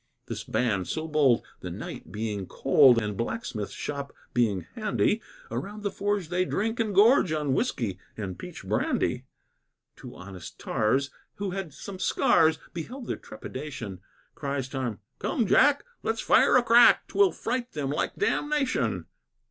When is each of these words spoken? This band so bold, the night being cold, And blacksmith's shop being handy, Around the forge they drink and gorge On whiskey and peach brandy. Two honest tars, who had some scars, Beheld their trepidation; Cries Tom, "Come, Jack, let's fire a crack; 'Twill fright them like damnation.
This 0.25 0.43
band 0.43 0.87
so 0.87 1.07
bold, 1.07 1.43
the 1.59 1.69
night 1.69 2.11
being 2.11 2.47
cold, 2.47 2.99
And 2.99 3.15
blacksmith's 3.15 3.73
shop 3.73 4.11
being 4.33 4.61
handy, 4.73 5.21
Around 5.51 5.83
the 5.83 5.91
forge 5.91 6.29
they 6.29 6.43
drink 6.43 6.79
and 6.79 6.95
gorge 6.95 7.31
On 7.31 7.53
whiskey 7.53 7.99
and 8.17 8.39
peach 8.39 8.63
brandy. 8.65 9.25
Two 9.95 10.15
honest 10.15 10.57
tars, 10.57 11.11
who 11.35 11.51
had 11.51 11.71
some 11.71 11.99
scars, 11.99 12.57
Beheld 12.73 13.05
their 13.05 13.15
trepidation; 13.15 13.99
Cries 14.33 14.67
Tom, 14.67 15.01
"Come, 15.19 15.45
Jack, 15.45 15.83
let's 16.01 16.19
fire 16.19 16.57
a 16.57 16.63
crack; 16.63 17.07
'Twill 17.07 17.31
fright 17.31 17.73
them 17.73 17.91
like 17.91 18.15
damnation. 18.15 19.05